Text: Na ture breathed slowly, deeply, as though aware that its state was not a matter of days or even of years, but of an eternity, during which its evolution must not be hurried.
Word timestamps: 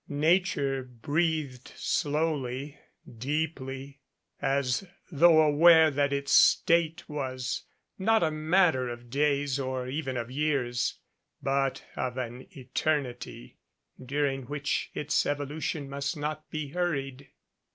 Na 0.09 0.39
ture 0.43 0.81
breathed 0.81 1.73
slowly, 1.75 2.75
deeply, 3.19 3.99
as 4.41 4.83
though 5.11 5.41
aware 5.43 5.91
that 5.91 6.11
its 6.11 6.31
state 6.31 7.07
was 7.07 7.65
not 7.99 8.23
a 8.23 8.31
matter 8.31 8.89
of 8.89 9.11
days 9.11 9.59
or 9.59 9.87
even 9.87 10.17
of 10.17 10.31
years, 10.31 10.95
but 11.43 11.85
of 11.95 12.17
an 12.17 12.47
eternity, 12.57 13.59
during 14.03 14.47
which 14.47 14.89
its 14.95 15.23
evolution 15.27 15.87
must 15.87 16.17
not 16.17 16.49
be 16.49 16.69
hurried. 16.69 17.29